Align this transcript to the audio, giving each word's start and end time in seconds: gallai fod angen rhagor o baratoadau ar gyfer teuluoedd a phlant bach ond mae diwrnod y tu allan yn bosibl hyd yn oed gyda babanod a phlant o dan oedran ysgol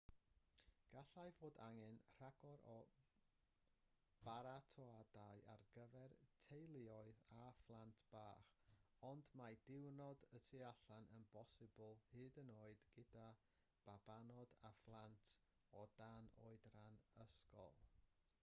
gallai 0.91 1.25
fod 1.39 1.57
angen 1.63 1.97
rhagor 2.21 2.61
o 2.75 2.77
baratoadau 4.29 5.43
ar 5.55 5.65
gyfer 5.75 6.15
teuluoedd 6.45 7.21
a 7.41 7.43
phlant 7.59 8.01
bach 8.15 8.49
ond 9.11 9.29
mae 9.41 9.59
diwrnod 9.67 10.25
y 10.39 10.41
tu 10.49 10.61
allan 10.71 11.07
yn 11.19 11.27
bosibl 11.37 12.01
hyd 12.13 12.39
yn 12.45 12.53
oed 12.63 12.85
gyda 12.97 13.27
babanod 13.91 14.55
a 14.71 14.73
phlant 14.81 15.35
o 15.83 15.85
dan 16.01 16.31
oedran 16.49 16.99
ysgol 17.27 17.79